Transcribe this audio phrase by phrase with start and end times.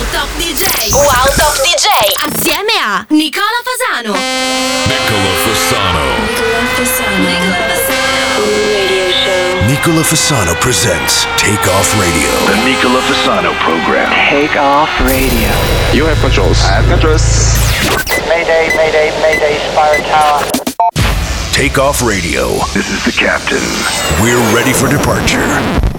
[0.00, 0.64] Wow Top DJ.
[0.96, 1.88] Wow Top DJ.
[2.24, 4.16] Assieme a Nicola Fasano.
[4.88, 6.00] Nicola Fasano.
[6.24, 7.20] Nicola Fasano.
[7.28, 8.46] Nicola Fasano.
[9.66, 12.30] Nicola Fasano presents Take Off Radio.
[12.46, 14.10] The Nicola Fasano program.
[14.30, 15.52] Take off radio.
[15.92, 16.64] You have controls.
[16.64, 17.58] I have controls.
[18.26, 20.40] Mayday, mayday, mayday, Spire Tower.
[21.52, 22.56] Take Off Radio.
[22.72, 23.60] This is the captain.
[24.22, 25.44] We're ready for departure.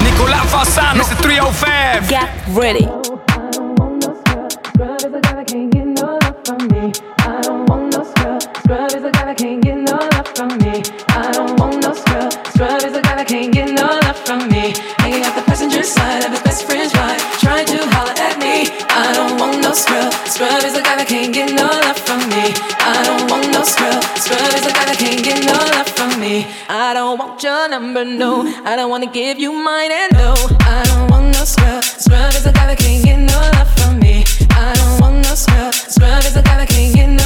[0.01, 1.15] Nicola Fasano, Mr.
[1.21, 2.09] 305.
[2.09, 2.87] Get ready.
[4.81, 4.97] I
[7.43, 8.41] don't want no scrub.
[8.41, 10.81] Scrub is a guy that can't get no love from me.
[11.09, 12.33] I don't want no scrub.
[12.49, 14.73] Scrub is a guy that can't get no love from me.
[14.97, 18.73] Hanging out the passenger side of his best friend's ride, trying to holler at me.
[18.89, 20.11] I don't want no scrub.
[20.25, 22.49] Scrub is a guy that can't get no love from me.
[22.81, 24.01] I don't want no scrub.
[24.17, 26.47] Scrub is a guy that can't get no love from me.
[26.69, 28.49] I don't want your number, no.
[28.65, 30.33] I don't wanna give you mine, and no.
[30.65, 31.83] I don't want no scrub.
[31.83, 33.80] Scrub is a guy that can't get no love
[35.31, 35.73] don't scrub.
[35.73, 37.20] Scrub is a guy that can't get no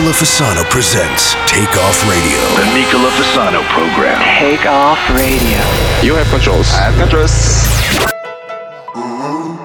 [0.00, 2.40] Nicola Fasano presents Take Off Radio.
[2.56, 4.18] The Nicola Fasano program.
[4.38, 5.60] Take off radio.
[6.02, 6.72] You have controls.
[6.72, 7.36] I have controls.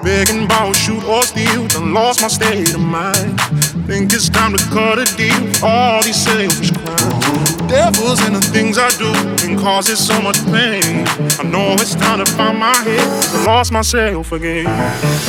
[0.04, 3.40] Begging ball, shoot or steal, done lost my state of mind.
[3.88, 5.32] Think it's time to cut a deal.
[5.64, 7.56] All these selfish crimes.
[7.66, 11.06] Devils in the things I do can cause it so much pain.
[11.40, 13.00] I know it's time to find my head.
[13.00, 14.66] I lost myself again.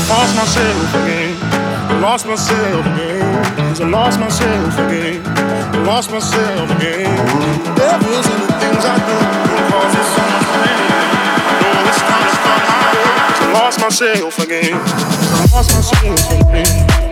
[0.09, 1.26] Lost myself again.
[1.97, 3.43] I lost myself again.
[3.55, 5.19] 'Cause I lost myself again.
[5.73, 7.15] I lost myself again.
[7.75, 9.17] Devils in the things I do
[9.49, 10.79] can cause it so much pain.
[11.49, 13.01] I know it's time to find my.
[13.27, 14.79] 'cause I lost myself again.
[15.41, 17.06] I lost myself again.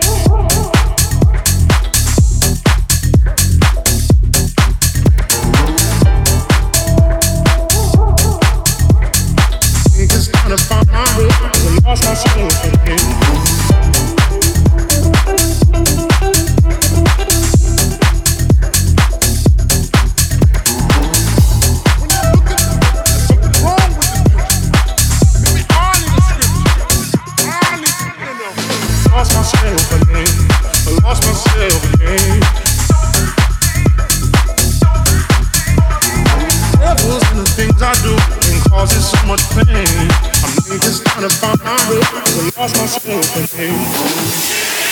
[39.58, 42.00] I think it's time to find my.
[42.02, 44.86] 'cause I lost myself again.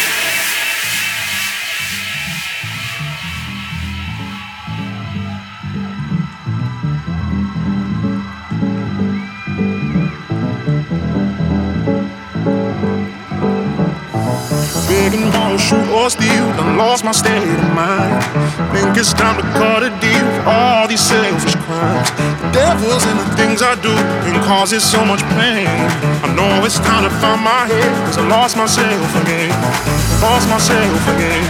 [14.89, 18.53] Begging ball, shoot or steal, done lost my state of mind.
[18.74, 22.10] Think it's time to cut a deal for all these selfish crimes.
[22.42, 23.94] The devils in the things I do
[24.26, 25.71] can cause it so much pain.
[26.26, 29.54] I know it's time to find my head, cause I lost myself again.
[30.18, 31.47] Lost myself again.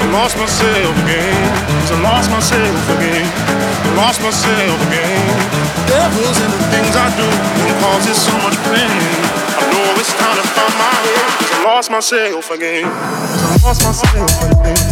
[0.00, 1.44] I lost myself again.
[1.84, 3.28] Cause I lost myself again.
[3.28, 5.28] I lost myself again.
[5.76, 8.96] The Devils in the things I do can cause it so much pain.
[9.60, 11.28] I know it's time to find my head.
[11.36, 12.88] Cause I lost myself again.
[12.88, 14.91] Cause I lost myself again.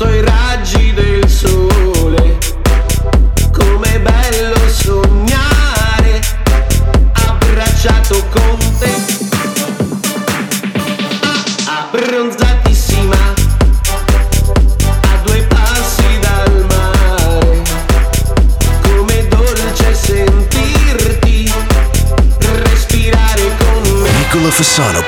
[0.00, 0.39] estoy raro.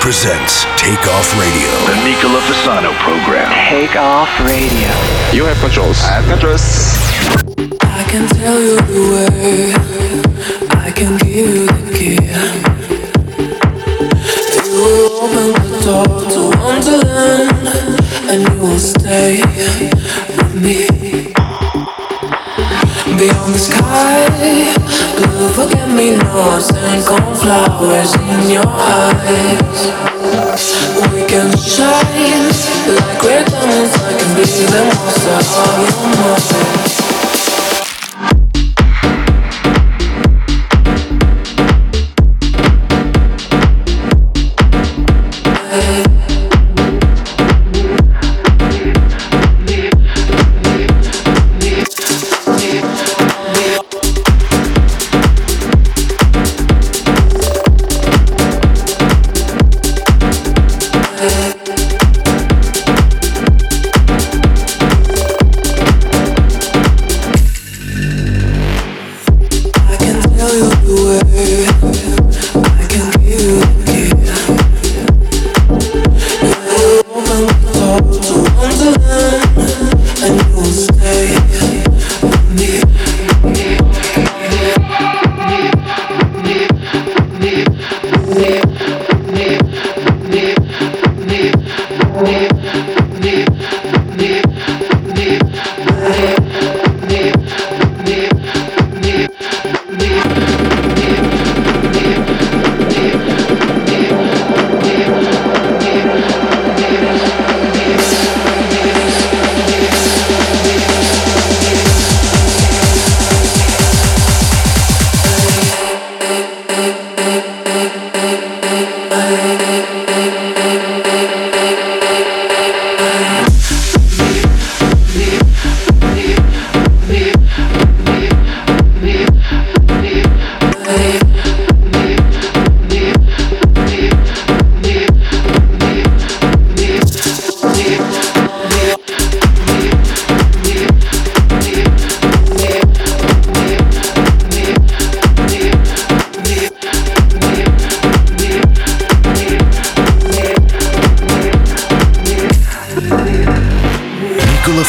[0.02, 1.71] Presents Take Off Radio.
[1.87, 3.49] The Nicola Fasano program.
[3.71, 4.90] Take off radio.
[5.32, 6.02] You have controls.
[6.02, 6.66] I have controls.
[7.82, 9.73] I can tell you the way.
[10.71, 12.18] I can give you the key.
[14.59, 17.54] You will open the door to Wonderland,
[18.28, 19.40] and you will stay
[20.35, 20.78] with me.
[23.18, 24.82] Beyond the sky,
[25.73, 29.93] blue forget-me-nots and cornflowers in your eyes.
[31.12, 32.49] We can shine
[32.97, 33.95] like red diamonds.
[33.95, 36.82] I can be the monster of your mind.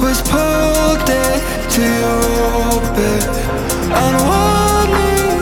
[0.00, 1.40] was pulled dead
[1.74, 2.20] to your
[2.72, 3.24] orbit.
[4.04, 5.38] Unwanted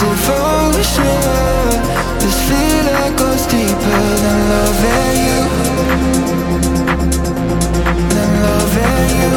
[0.00, 1.16] devotion
[2.20, 5.42] This feeling goes deeper than loving you.
[8.14, 9.32] Than loving you.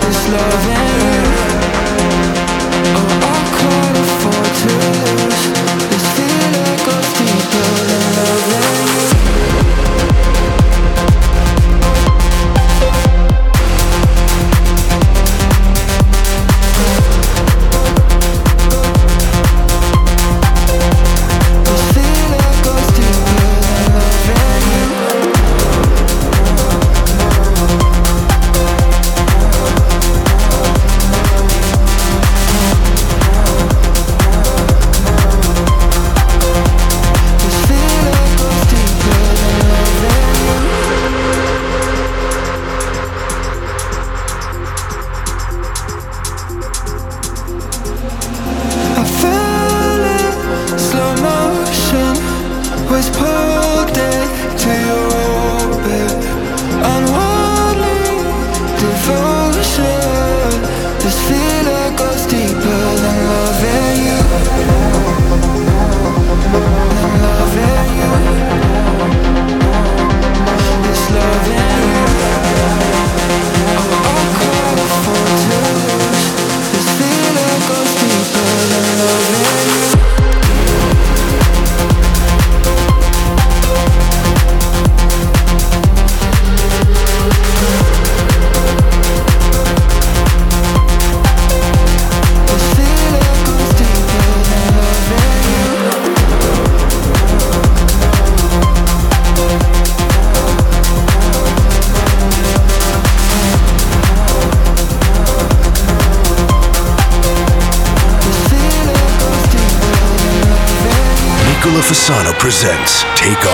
[0.00, 0.83] This loving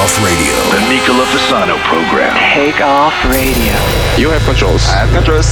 [0.01, 0.55] Takeoff Radio.
[0.73, 2.35] The Nicola Fasano program.
[2.55, 3.77] Take Off Radio.
[4.17, 4.89] You have controls.
[4.89, 5.45] I have controls.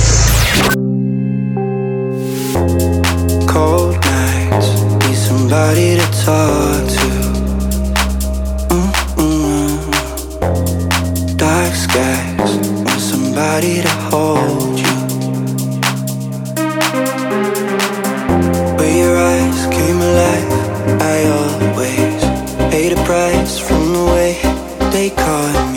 [24.90, 25.67] they caught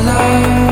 [0.00, 0.67] love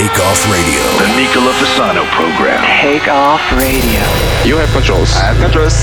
[0.00, 0.80] Takeoff Radio.
[0.96, 2.64] The Nicola Fasano program.
[2.80, 4.00] Takeoff Radio.
[4.48, 5.12] You have controls.
[5.12, 5.74] I have controls.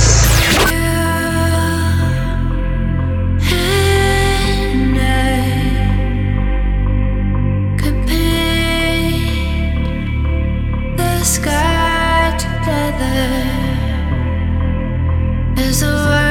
[11.24, 13.68] Sky together
[15.84, 16.27] a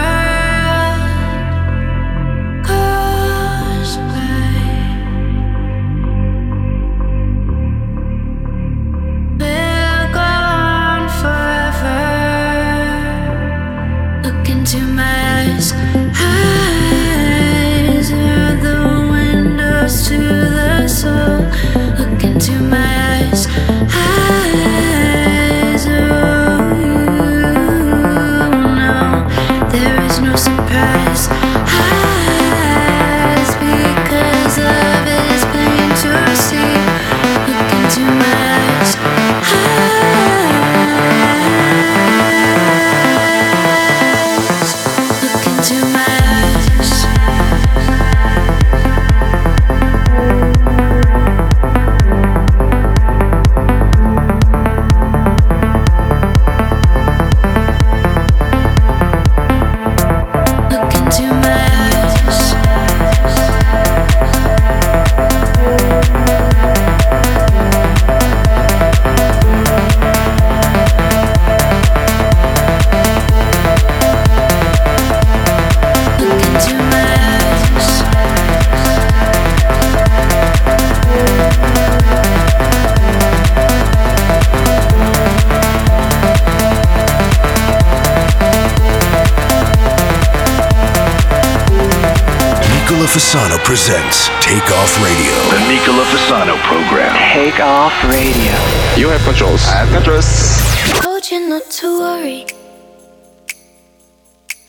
[93.17, 95.33] Fasano presents Take Off Radio.
[95.49, 97.17] The Nicola Fasano program.
[97.33, 98.53] Take Off Radio.
[98.95, 99.65] You have controls.
[99.65, 101.01] I have controls.
[101.01, 102.45] Told you not to worry.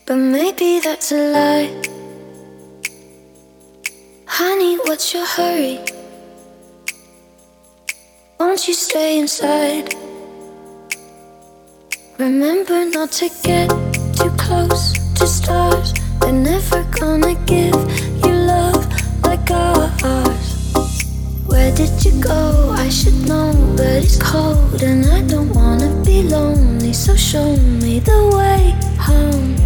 [0.06, 1.82] But maybe that's a lie.
[4.24, 5.84] Honey, what's your hurry?
[8.40, 9.94] Won't you stay inside?
[12.16, 13.68] Remember not to get
[14.16, 15.92] too close to stars.
[16.20, 18.07] They're never gonna give
[19.48, 20.74] gosh,
[21.46, 22.74] where did you go?
[22.76, 26.92] I should know, but it's cold and I don't wanna be lonely.
[26.92, 29.56] So show me the way home.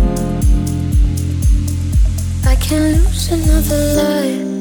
[2.47, 4.53] I can't lose another life.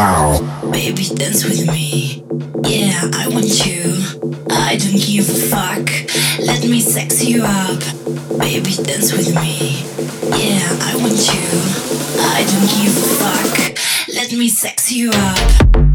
[0.00, 0.70] Wow.
[0.72, 2.24] Baby, dance with me.
[2.64, 3.82] Yeah, I want you.
[4.50, 5.90] I don't give a fuck.
[6.38, 7.80] Let me sex you up.
[8.38, 9.84] Baby, dance with me.
[10.40, 11.44] Yeah, I want you.
[12.18, 14.14] I don't give a fuck.
[14.14, 15.89] Let me sex you up.